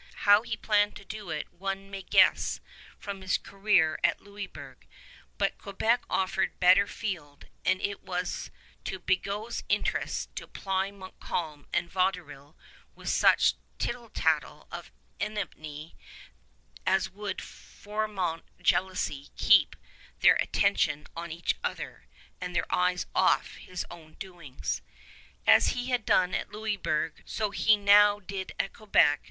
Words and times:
How 0.25 0.41
he 0.41 0.57
planned 0.57 0.95
to 0.95 1.05
do 1.05 1.29
it 1.29 1.53
one 1.53 1.91
may 1.91 2.01
guess 2.01 2.59
from 2.97 3.21
his 3.21 3.37
career 3.37 3.99
at 4.03 4.19
Louisburg; 4.19 4.87
but 5.37 5.59
Quebec 5.59 6.05
offered 6.09 6.59
better 6.59 6.87
field, 6.87 7.45
and 7.63 7.79
it 7.79 8.01
was 8.01 8.49
to 8.85 8.97
Bigot's 8.97 9.63
interest 9.69 10.35
to 10.37 10.47
ply 10.47 10.89
Montcalm 10.89 11.67
and 11.71 11.87
Vaudreuil 11.87 12.57
with 12.95 13.09
such 13.09 13.53
tittle 13.77 14.09
tattle 14.09 14.67
of 14.71 14.91
enmity 15.19 15.95
as 16.83 17.11
would 17.11 17.39
foment 17.39 18.41
jealousy, 18.59 19.29
keep 19.37 19.75
their 20.21 20.37
attention 20.37 21.05
on 21.15 21.31
each 21.31 21.53
other, 21.63 22.07
and 22.41 22.55
their 22.55 22.65
eyes 22.73 23.05
off 23.13 23.57
his 23.57 23.85
own 23.91 24.13
doings. 24.15 24.81
As 25.45 25.67
he 25.77 25.89
had 25.91 26.05
done 26.07 26.33
at 26.33 26.49
Louisburg, 26.49 27.21
so 27.23 27.51
he 27.51 27.77
now 27.77 28.19
did 28.19 28.51
at 28.59 28.73
Quebec. 28.73 29.19